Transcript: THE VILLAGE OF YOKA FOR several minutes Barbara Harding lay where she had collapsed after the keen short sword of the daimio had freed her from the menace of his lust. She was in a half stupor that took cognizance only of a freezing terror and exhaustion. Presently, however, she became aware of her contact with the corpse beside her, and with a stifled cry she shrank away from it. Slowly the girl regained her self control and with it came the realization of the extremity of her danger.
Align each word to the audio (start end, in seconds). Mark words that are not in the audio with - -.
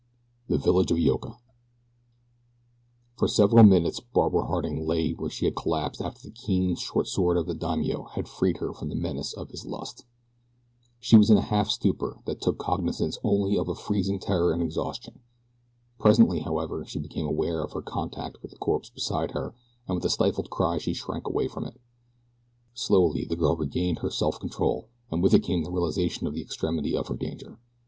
THE 0.49 0.57
VILLAGE 0.57 0.89
OF 0.89 0.97
YOKA 0.97 1.37
FOR 3.17 3.27
several 3.27 3.63
minutes 3.63 3.99
Barbara 3.99 4.47
Harding 4.47 4.83
lay 4.87 5.11
where 5.11 5.29
she 5.29 5.45
had 5.45 5.55
collapsed 5.55 6.01
after 6.01 6.23
the 6.23 6.31
keen 6.33 6.75
short 6.75 7.05
sword 7.07 7.37
of 7.37 7.45
the 7.45 7.53
daimio 7.53 8.05
had 8.13 8.27
freed 8.27 8.57
her 8.57 8.73
from 8.73 8.89
the 8.89 8.95
menace 8.95 9.31
of 9.31 9.51
his 9.51 9.63
lust. 9.63 10.05
She 10.99 11.17
was 11.17 11.29
in 11.29 11.37
a 11.37 11.41
half 11.41 11.69
stupor 11.69 12.17
that 12.25 12.41
took 12.41 12.57
cognizance 12.57 13.19
only 13.23 13.55
of 13.55 13.69
a 13.69 13.75
freezing 13.75 14.17
terror 14.17 14.51
and 14.51 14.63
exhaustion. 14.63 15.19
Presently, 15.99 16.39
however, 16.39 16.83
she 16.83 16.97
became 16.97 17.27
aware 17.27 17.61
of 17.63 17.73
her 17.73 17.81
contact 17.83 18.41
with 18.41 18.49
the 18.49 18.57
corpse 18.57 18.89
beside 18.89 19.29
her, 19.33 19.53
and 19.87 19.93
with 19.93 20.05
a 20.05 20.09
stifled 20.09 20.49
cry 20.49 20.79
she 20.79 20.95
shrank 20.95 21.27
away 21.27 21.47
from 21.47 21.63
it. 21.63 21.79
Slowly 22.73 23.25
the 23.25 23.35
girl 23.35 23.55
regained 23.55 23.99
her 23.99 24.09
self 24.09 24.39
control 24.39 24.87
and 25.11 25.21
with 25.21 25.35
it 25.35 25.43
came 25.43 25.61
the 25.61 25.69
realization 25.69 26.25
of 26.25 26.33
the 26.33 26.41
extremity 26.41 26.97
of 26.97 27.07
her 27.09 27.15
danger. 27.15 27.59